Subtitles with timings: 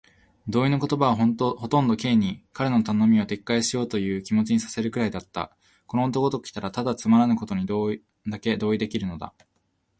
[0.47, 5.55] 同意の言葉はほとんど Ｋ に、彼の頼みを撤回しようというという気持にさせるくらいだった。
[5.85, 7.67] この男ときたら、ただつまらぬことに
[8.27, 9.31] だけ同意できるのだ。